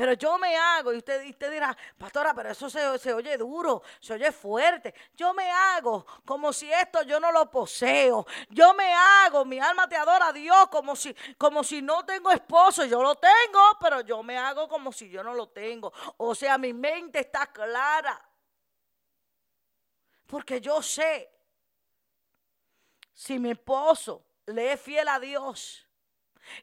[0.00, 3.82] Pero yo me hago, y usted, usted dirá, pastora, pero eso se, se, oye duro,
[4.00, 4.94] se oye fuerte.
[5.14, 8.26] Yo me hago como si esto yo no lo poseo.
[8.48, 12.30] Yo me hago, mi alma te adora a Dios como si, como si no tengo
[12.30, 12.86] esposo.
[12.86, 15.92] Yo lo tengo, pero yo me hago como si yo no lo tengo.
[16.16, 18.26] O sea, mi mente está clara.
[20.26, 21.30] Porque yo sé,
[23.12, 25.86] si mi esposo le es fiel a Dios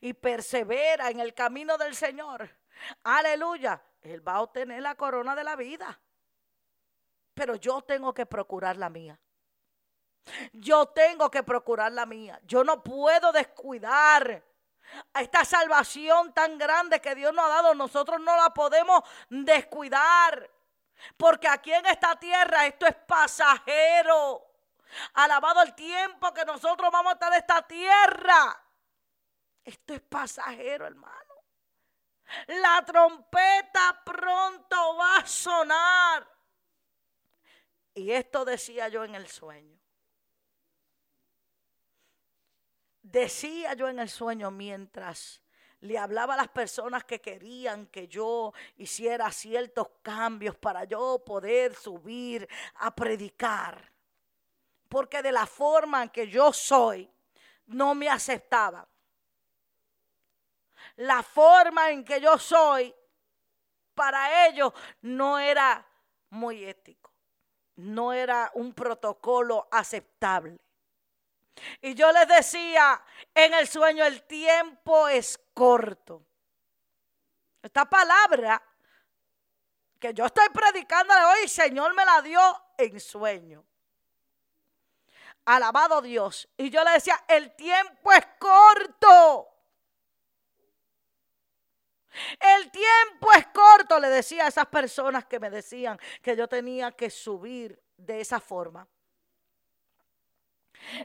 [0.02, 2.57] y persevera en el camino del Señor,
[3.04, 3.82] Aleluya.
[4.02, 6.00] Él va a obtener la corona de la vida.
[7.34, 9.20] Pero yo tengo que procurar la mía.
[10.54, 12.40] Yo tengo que procurar la mía.
[12.44, 14.44] Yo no puedo descuidar
[15.14, 17.76] esta salvación tan grande que Dios nos ha dado.
[17.76, 20.50] Nosotros no la podemos descuidar.
[21.16, 24.44] Porque aquí en esta tierra esto es pasajero.
[25.14, 28.64] Alabado el tiempo que nosotros vamos a estar en esta tierra.
[29.64, 31.27] Esto es pasajero, hermano.
[32.48, 36.28] La trompeta pronto va a sonar.
[37.94, 39.78] Y esto decía yo en el sueño.
[43.02, 45.42] Decía yo en el sueño mientras
[45.80, 51.76] le hablaba a las personas que querían que yo hiciera ciertos cambios para yo poder
[51.76, 53.92] subir a predicar.
[54.90, 57.10] Porque de la forma en que yo soy,
[57.68, 58.86] no me aceptaban
[60.98, 62.94] la forma en que yo soy,
[63.94, 65.86] para ellos no era
[66.30, 67.12] muy ético,
[67.78, 70.60] no era un protocolo aceptable.
[71.82, 73.02] Y yo les decía
[73.34, 76.24] en el sueño, el tiempo es corto.
[77.62, 78.62] Esta palabra
[80.00, 82.40] que yo estoy predicando de hoy, Señor me la dio
[82.78, 83.66] en sueño.
[85.46, 86.48] Alabado Dios.
[86.58, 89.57] Y yo le decía, el tiempo es corto.
[92.40, 96.92] El tiempo es corto, le decía a esas personas que me decían que yo tenía
[96.92, 98.88] que subir de esa forma.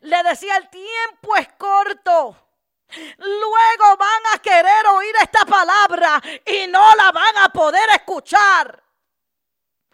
[0.02, 2.48] Le decía, el tiempo es corto.
[3.16, 8.82] Luego van a querer oír esta palabra y no la van a poder escuchar.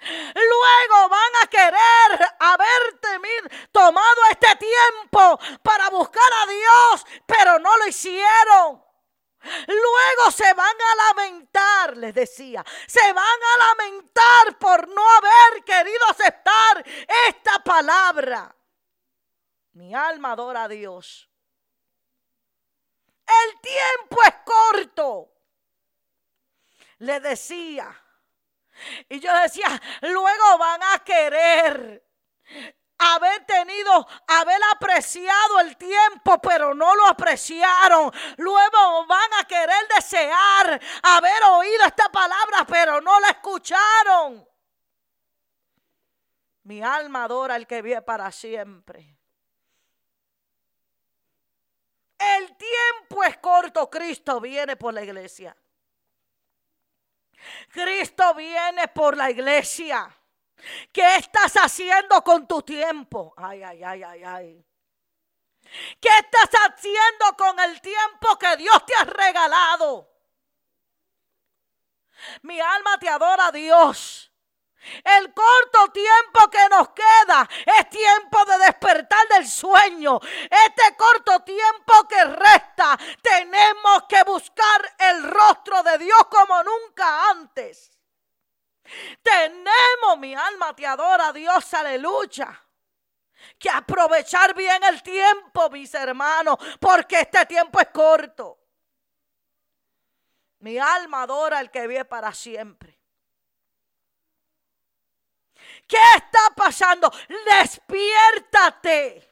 [0.01, 3.09] Luego van a querer haberte
[3.73, 8.88] tomado este tiempo para buscar a Dios, pero no lo hicieron.
[9.41, 16.07] Luego se van a lamentar, les decía, se van a lamentar por no haber querido
[16.11, 16.85] aceptar
[17.29, 18.55] esta palabra.
[19.73, 21.29] Mi alma adora a Dios.
[23.27, 25.33] El tiempo es corto.
[26.99, 27.95] Le decía.
[29.09, 32.05] Y yo decía, luego van a querer
[32.99, 38.13] haber tenido, haber apreciado el tiempo, pero no lo apreciaron.
[38.37, 44.47] Luego van a querer desear haber oído esta palabra, pero no la escucharon.
[46.65, 49.17] Mi alma adora al que vive para siempre.
[52.19, 55.57] El tiempo es corto, Cristo viene por la iglesia.
[57.71, 60.18] Cristo viene por la iglesia.
[60.93, 63.35] ¿Qué estás haciendo con tu tiempo?
[63.37, 64.65] Ay, ay, ay, ay, ay.
[66.01, 70.11] ¿Qué estás haciendo con el tiempo que Dios te ha regalado?
[72.43, 74.33] Mi alma te adora Dios.
[75.05, 80.19] El corto tiempo que nos queda es tiempo de despertar del sueño.
[80.23, 87.98] Este corto tiempo que resta, tenemos que buscar el rostro de Dios como nunca antes.
[89.23, 92.65] Tenemos, mi alma te adora, Dios, aleluya.
[93.59, 98.59] Que aprovechar bien el tiempo, mis hermanos, porque este tiempo es corto.
[100.61, 102.99] Mi alma adora al que vive para siempre.
[105.87, 107.11] ¿Qué está pasando?
[107.47, 109.29] Despiértate.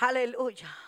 [0.00, 0.83] Aleluya.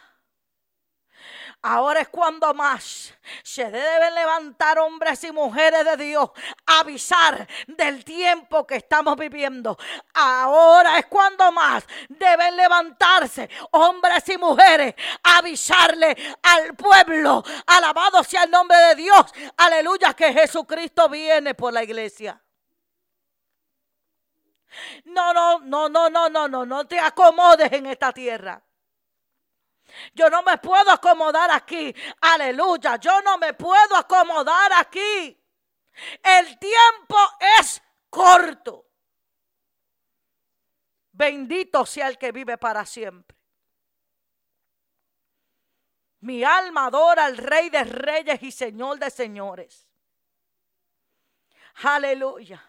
[1.68, 6.30] Ahora es cuando más se deben levantar hombres y mujeres de Dios,
[6.64, 9.76] avisar del tiempo que estamos viviendo.
[10.14, 18.50] Ahora es cuando más deben levantarse hombres y mujeres, avisarle al pueblo, alabado sea el
[18.52, 19.24] nombre de Dios,
[19.56, 22.40] aleluya, que Jesucristo viene por la iglesia.
[25.06, 28.62] No, no, no, no, no, no, no, no te acomodes en esta tierra.
[30.14, 31.94] Yo no me puedo acomodar aquí.
[32.20, 32.96] Aleluya.
[32.96, 35.38] Yo no me puedo acomodar aquí.
[36.22, 37.16] El tiempo
[37.58, 38.86] es corto.
[41.12, 43.36] Bendito sea el que vive para siempre.
[46.20, 49.86] Mi alma adora al Rey de Reyes y Señor de Señores.
[51.82, 52.62] Aleluya.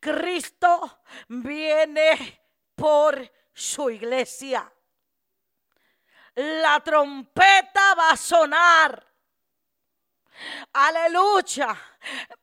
[0.00, 2.40] Cristo viene
[2.74, 4.72] por su iglesia
[6.36, 9.02] la trompeta va a sonar.
[10.74, 11.74] Aleluya.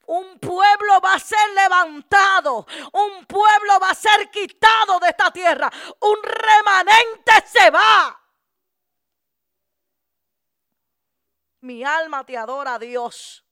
[0.07, 2.65] Un pueblo va a ser levantado.
[2.93, 5.71] Un pueblo va a ser quitado de esta tierra.
[6.01, 8.19] Un remanente se va.
[11.61, 13.42] Mi alma te adora, Dios.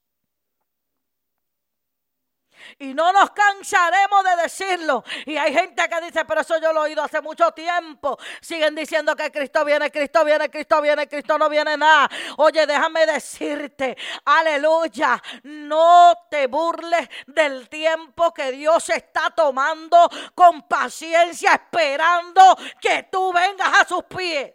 [2.79, 5.03] Y no nos cansaremos de decirlo.
[5.25, 8.17] Y hay gente que dice, pero eso yo lo he oído hace mucho tiempo.
[8.41, 12.09] Siguen diciendo que Cristo viene, Cristo viene, Cristo viene, Cristo no viene nada.
[12.37, 21.53] Oye, déjame decirte, aleluya, no te burles del tiempo que Dios está tomando con paciencia,
[21.53, 24.53] esperando que tú vengas a sus pies.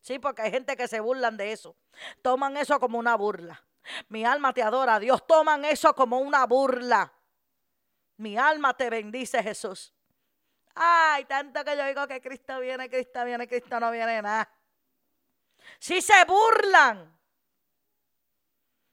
[0.00, 1.76] Sí, porque hay gente que se burlan de eso.
[2.22, 3.62] Toman eso como una burla.
[4.08, 4.98] Mi alma te adora.
[4.98, 7.12] Dios toman eso como una burla.
[8.16, 9.94] Mi alma te bendice, Jesús.
[10.74, 14.48] Ay, tanto que yo digo que Cristo viene, Cristo viene, Cristo no viene nada.
[15.78, 17.18] Si se burlan,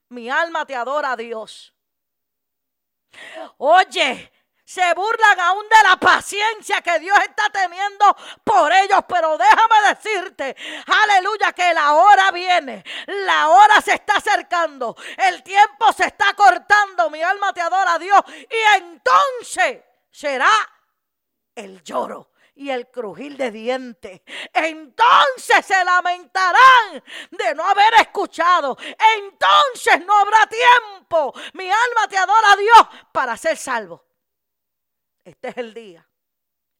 [0.09, 1.73] mi alma te adora, Dios.
[3.57, 4.31] Oye,
[4.67, 8.99] se burlan aún de la paciencia que Dios está teniendo por ellos.
[9.07, 15.93] Pero déjame decirte, aleluya, que la hora viene, la hora se está acercando, el tiempo
[15.93, 17.09] se está cortando.
[17.09, 18.19] Mi alma te adora a Dios.
[18.27, 20.51] Y entonces será
[21.55, 24.21] el lloro y el crujir de dientes.
[24.51, 27.01] Entonces se lamentarán
[27.31, 28.77] de no haber escuchado.
[29.15, 31.33] Entonces no habrá tiempo.
[31.53, 34.06] Mi alma te adora a Dios para ser salvo.
[35.27, 36.07] Este es el día.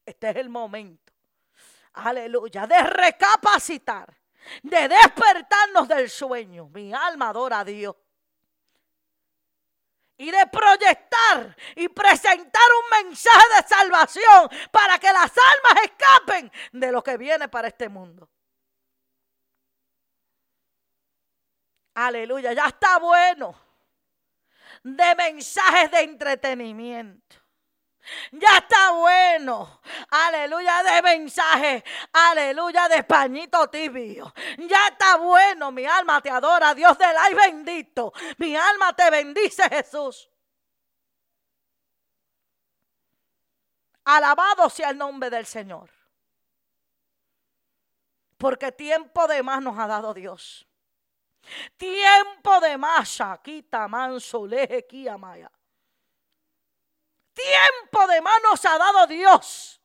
[0.06, 1.12] Este es el momento.
[1.92, 2.66] Aleluya.
[2.66, 4.16] De recapacitar.
[4.62, 6.70] De despertarnos del sueño.
[6.70, 7.94] Mi alma adora a Dios.
[10.16, 16.90] Y de proyectar y presentar un mensaje de salvación para que las almas escapen de
[16.90, 18.30] lo que viene para este mundo.
[21.94, 23.54] Aleluya, ya está bueno
[24.82, 27.47] de mensajes de entretenimiento.
[28.32, 29.80] Ya está bueno.
[30.10, 31.84] Aleluya de mensaje.
[32.12, 34.32] Aleluya de pañito tibio.
[34.58, 35.72] Ya está bueno.
[35.72, 36.74] Mi alma te adora.
[36.74, 38.12] Dios del ay bendito.
[38.38, 40.28] Mi alma te bendice Jesús.
[44.04, 45.90] Alabado sea el nombre del Señor.
[48.36, 50.66] Porque tiempo de más nos ha dado Dios.
[51.76, 53.18] Tiempo de más.
[53.42, 54.86] Quita manso leje
[55.18, 55.50] maya
[57.42, 59.80] tiempo de manos ha dado Dios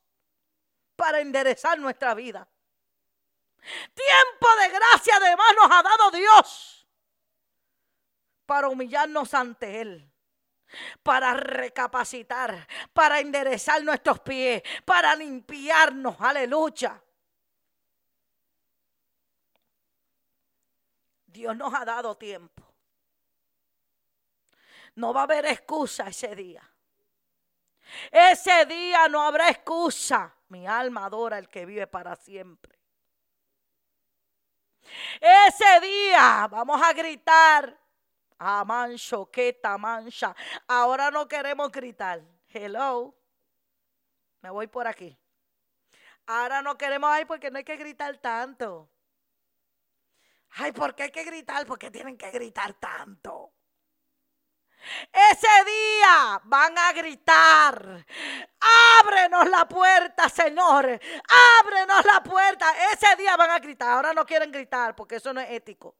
[0.96, 2.48] para enderezar nuestra vida.
[3.94, 6.88] Tiempo de gracia de manos ha dado Dios
[8.46, 10.14] para humillarnos ante Él
[11.02, 17.02] para recapacitar, para enderezar nuestros pies, para limpiarnos, aleluya.
[21.28, 22.64] Dios nos ha dado tiempo.
[24.96, 26.73] No va a haber excusa ese día.
[28.12, 30.36] Ese día no habrá excusa.
[30.50, 32.78] Mi alma adora al que vive para siempre.
[35.20, 37.78] Ese día vamos a gritar.
[38.38, 40.36] Amancho, queta mancha.
[40.68, 42.22] Ahora no queremos gritar.
[42.48, 43.16] Hello.
[44.42, 45.18] Me voy por aquí.
[46.26, 48.90] Ahora no queremos, ay, porque no hay que gritar tanto.
[50.52, 51.66] Ay, ¿por qué hay que gritar?
[51.66, 53.53] Porque tienen que gritar tanto.
[55.12, 58.06] Ese día van a gritar,
[59.00, 61.00] ábrenos la puerta, Señor,
[61.60, 62.66] ábrenos la puerta.
[62.92, 65.96] Ese día van a gritar, ahora no quieren gritar porque eso no es ético.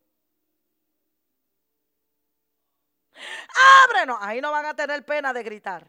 [3.86, 4.18] Ábrenos.
[4.22, 5.88] Ahí no van a tener pena de gritar.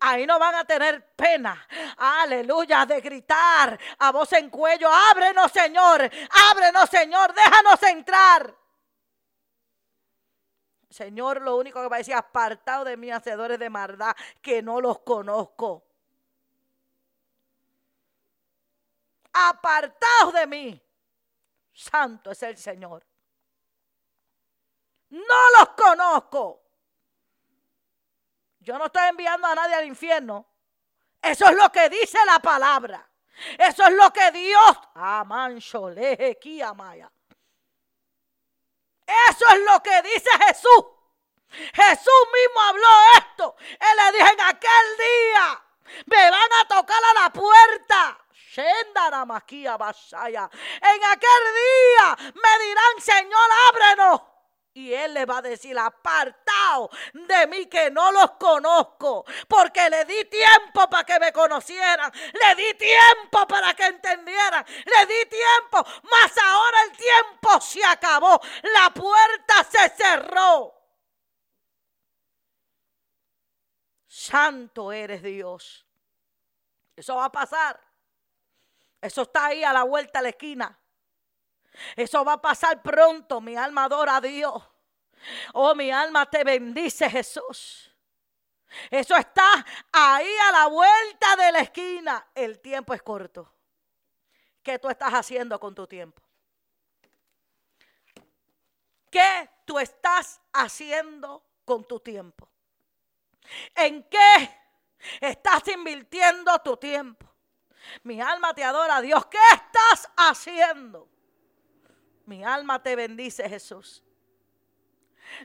[0.00, 1.66] Ahí no van a tener pena,
[1.96, 6.08] aleluya, de gritar a voz en cuello, ábrenos Señor,
[6.50, 8.59] ábrenos Señor, déjanos entrar.
[10.90, 14.80] Señor, lo único que va a decir, apartado de mí, hacedores de maldad, que no
[14.80, 15.84] los conozco.
[19.32, 20.82] Apartados de mí.
[21.72, 23.06] Santo es el Señor.
[25.10, 26.62] No los conozco.
[28.58, 30.46] Yo no estoy enviando a nadie al infierno.
[31.22, 33.08] Eso es lo que dice la palabra.
[33.58, 34.78] Eso es lo que Dios.
[36.62, 37.10] Amaya.
[39.28, 40.84] Eso es lo que dice Jesús.
[41.50, 42.88] Jesús mismo habló
[43.18, 43.56] esto.
[43.58, 45.62] Él le dijo en aquel día,
[46.06, 48.18] me van a tocar a la puerta.
[48.56, 48.98] En
[51.04, 53.89] aquel día me dirán, Señor, ábrenos.
[54.80, 60.06] Y él le va a decir, apartado de mí que no los conozco, porque le
[60.06, 65.84] di tiempo para que me conocieran, le di tiempo para que entendieran, le di tiempo,
[66.10, 68.40] mas ahora el tiempo se acabó,
[68.74, 70.74] la puerta se cerró.
[74.06, 75.86] Santo eres Dios.
[76.96, 77.80] Eso va a pasar.
[79.00, 80.78] Eso está ahí a la vuelta de la esquina.
[81.96, 83.40] Eso va a pasar pronto.
[83.40, 84.69] Mi alma adora a Dios.
[85.52, 87.94] Oh, mi alma te bendice, Jesús.
[88.90, 92.26] Eso está ahí a la vuelta de la esquina.
[92.34, 93.52] El tiempo es corto.
[94.62, 96.22] ¿Qué tú estás haciendo con tu tiempo?
[99.10, 102.48] ¿Qué tú estás haciendo con tu tiempo?
[103.74, 104.56] ¿En qué
[105.20, 107.26] estás invirtiendo tu tiempo?
[108.04, 109.26] Mi alma te adora, Dios.
[109.26, 111.08] ¿Qué estás haciendo?
[112.26, 114.04] Mi alma te bendice, Jesús.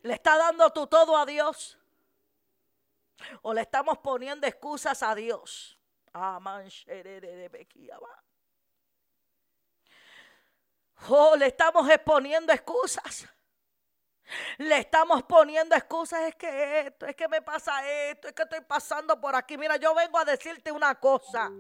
[0.02, 1.78] ¿Le está dando tu todo a Dios?
[3.42, 5.80] ¿O le estamos poniendo excusas a Dios?
[11.10, 13.28] Oh, le estamos exponiendo excusas.
[14.58, 18.62] Le estamos poniendo excusas, es que esto, es que me pasa esto, es que estoy
[18.62, 19.58] pasando por aquí.
[19.58, 21.52] Mira, yo vengo a decirte una cosa.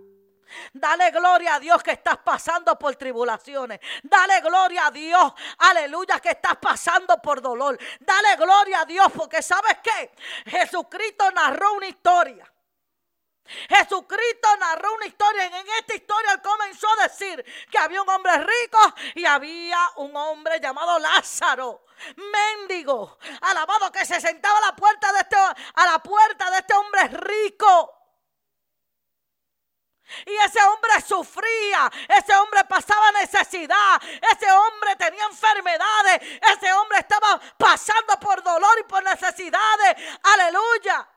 [0.73, 3.79] Dale gloria a Dios que estás pasando por tribulaciones.
[4.03, 7.77] Dale gloria a Dios, aleluya, que estás pasando por dolor.
[7.99, 10.11] Dale gloria a Dios porque sabes qué?
[10.45, 12.51] Jesucristo narró una historia.
[13.69, 15.45] Jesucristo narró una historia.
[15.45, 18.79] En esta historia él comenzó a decir que había un hombre rico
[19.13, 21.85] y había un hombre llamado Lázaro.
[22.17, 26.73] Mendigo, alabado que se sentaba a la puerta de este, a la puerta de este
[26.73, 28.04] hombre rico.
[30.25, 34.01] Y ese hombre sufría, ese hombre pasaba necesidad,
[34.31, 36.21] ese hombre tenía enfermedades,
[36.53, 39.95] ese hombre estaba pasando por dolor y por necesidades.
[40.23, 41.07] Aleluya.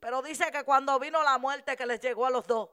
[0.00, 2.68] Pero dice que cuando vino la muerte que les llegó a los dos,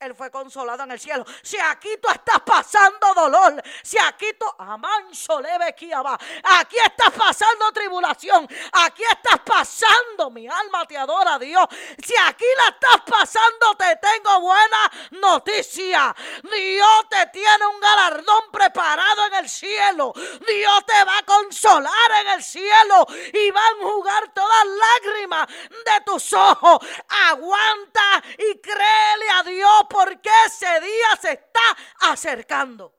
[0.00, 1.24] él fue consolado en el cielo.
[1.42, 7.72] Si aquí tú estás pasando dolor, si aquí tú, amanso leve aquí aquí estás pasando
[7.72, 11.66] tribulación, aquí estás pasando, mi alma te adora Dios.
[12.04, 16.14] Si aquí la estás pasando, te tengo buena noticia.
[16.42, 20.12] Dios te tiene un galardón preparado en el cielo.
[20.14, 26.00] Dios te va a consolar en el cielo y van a jugar todas lágrimas de
[26.04, 26.78] tus ojos.
[27.08, 29.07] Aguanta y créele a
[29.48, 32.94] Dios porque ese día se está acercando.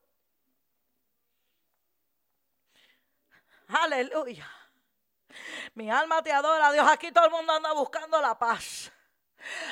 [3.70, 4.50] Aleluya.
[5.76, 6.88] Mi alma te adora, Dios.
[6.90, 8.92] Aquí todo el mundo anda buscando la paz.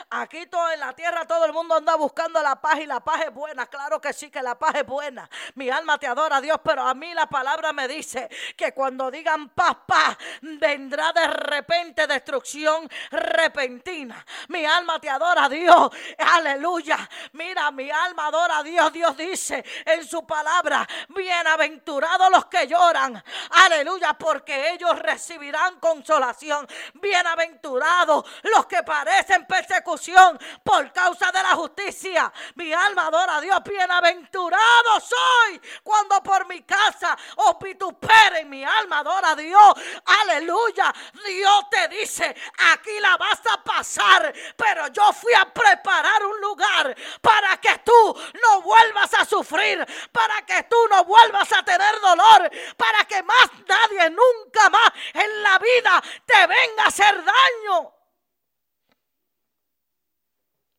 [0.09, 3.21] Aquí todo en la tierra todo el mundo anda buscando la paz y la paz
[3.27, 3.65] es buena.
[3.67, 5.29] Claro que sí que la paz es buena.
[5.55, 9.49] Mi alma te adora, Dios, pero a mí la palabra me dice que cuando digan
[9.49, 14.25] paz, paz, vendrá de repente destrucción repentina.
[14.49, 15.89] Mi alma te adora, Dios.
[16.17, 16.97] Aleluya.
[17.33, 18.91] Mira, mi alma adora a Dios.
[18.93, 23.21] Dios dice en su palabra, bienaventurados los que lloran.
[23.65, 26.67] Aleluya, porque ellos recibirán consolación.
[26.95, 32.31] Bienaventurados los que parecen persecución por causa de la justicia.
[32.55, 33.59] Mi alma adora a Dios.
[33.63, 38.49] Bienaventurado soy cuando por mi casa os vituperen.
[38.49, 39.73] Mi alma adora a Dios.
[40.21, 40.93] Aleluya.
[41.25, 42.35] Dios te dice,
[42.71, 44.33] aquí la vas a pasar.
[44.55, 49.85] Pero yo fui a preparar un lugar para que tú no vuelvas a sufrir.
[50.11, 52.51] Para que tú no vuelvas a tener dolor.
[52.75, 57.96] Para que más nadie nunca más en la vida te venga a hacer daño.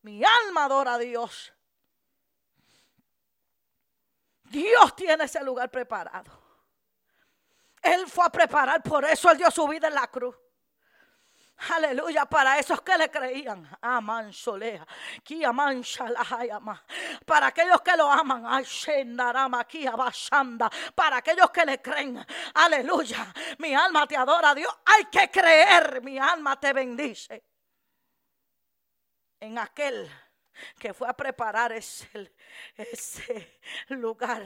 [0.08, 1.52] Mi alma adora a Dios.
[4.44, 6.32] Dios tiene ese lugar preparado.
[7.82, 10.34] Él fue a preparar, por eso Él dio su vida en la cruz.
[11.74, 13.68] Aleluya, para esos que le creían.
[13.82, 14.86] Aman solea.
[17.26, 18.64] Para aquellos que lo aman.
[20.94, 22.26] Para aquellos que le creen.
[22.54, 23.34] Aleluya.
[23.58, 24.74] Mi alma te adora, Dios.
[24.86, 26.00] Hay que creer.
[26.00, 27.44] Mi alma te bendice.
[29.40, 30.10] En aquel
[30.78, 32.32] que fue a preparar ese,
[32.76, 34.44] ese lugar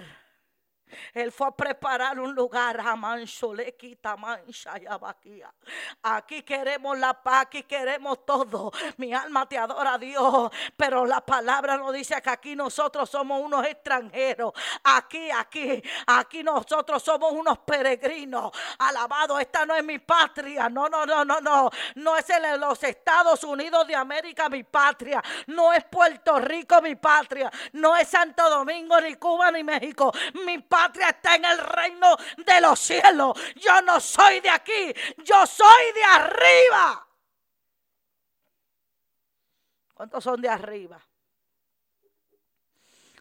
[1.15, 2.97] él fue a preparar un lugar a
[3.79, 4.87] quita mancha y
[6.03, 8.73] Aquí queremos la paz, aquí queremos todo.
[8.97, 10.51] Mi alma te adora, Dios.
[10.77, 14.53] Pero la palabra nos dice que aquí nosotros somos unos extranjeros.
[14.85, 18.51] Aquí, aquí, aquí nosotros somos unos peregrinos.
[18.79, 20.69] Alabado, esta no es mi patria.
[20.69, 21.71] No, no, no, no, no.
[21.97, 25.23] No es en los Estados Unidos de América mi patria.
[25.47, 27.51] No es Puerto Rico mi patria.
[27.73, 30.13] No es Santo Domingo, ni Cuba, ni México.
[30.45, 33.39] Mi patria patria está en el reino de los cielos.
[33.57, 37.09] Yo no soy de aquí, yo soy de arriba.
[39.95, 41.01] ¿Cuántos son de arriba?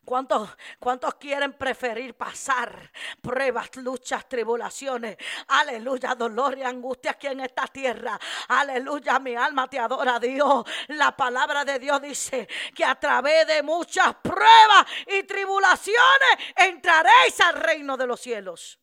[0.04, 0.50] ¿Cuántos,
[0.80, 2.92] ¿Cuántos, quieren preferir pasar
[3.22, 5.16] pruebas, luchas, tribulaciones?
[5.48, 8.20] Aleluya, dolor y angustia aquí en esta tierra.
[8.48, 10.66] Aleluya, mi alma te adora, Dios.
[10.88, 17.56] La palabra de Dios dice que a través de muchas pruebas y tribulaciones entraréis al
[17.56, 18.80] reino de los cielos.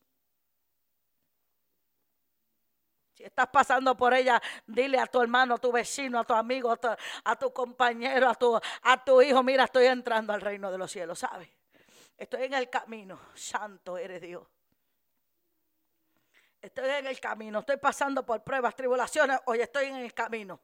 [3.19, 6.71] Si estás pasando por ella, dile a tu hermano, a tu vecino, a tu amigo,
[6.71, 10.89] a tu, compañero, a tu, a tu hijo, mira, estoy entrando al reino de los
[10.89, 11.49] cielos, ¿sabes?
[12.17, 14.47] Estoy en el camino, santo eres Dios.
[16.61, 20.61] Estoy en el camino, estoy pasando por pruebas, tribulaciones, hoy estoy en el camino.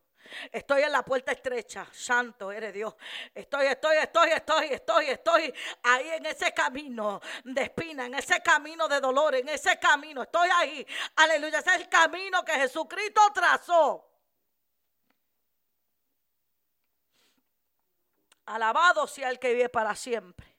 [0.51, 1.87] Estoy en la puerta estrecha.
[1.91, 2.95] Santo eres Dios.
[3.33, 5.53] Estoy, estoy, estoy, estoy, estoy, estoy
[5.83, 10.23] ahí en ese camino de espina, en ese camino de dolor, en ese camino.
[10.23, 10.85] Estoy ahí.
[11.15, 11.59] Aleluya.
[11.59, 14.11] Ese es el camino que Jesucristo trazó.
[18.45, 20.55] Alabado sea el que vive para siempre.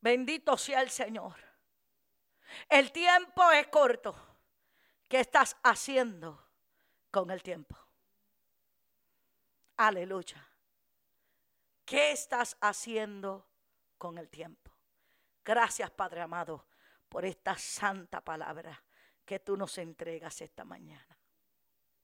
[0.00, 1.36] Bendito sea el Señor.
[2.68, 4.14] El tiempo es corto.
[5.08, 6.46] ¿Qué estás haciendo
[7.10, 7.87] con el tiempo?
[9.78, 10.44] Aleluya.
[11.84, 13.48] ¿Qué estás haciendo
[13.96, 14.72] con el tiempo?
[15.44, 16.66] Gracias, Padre amado,
[17.08, 18.82] por esta santa palabra
[19.24, 21.17] que tú nos entregas esta mañana.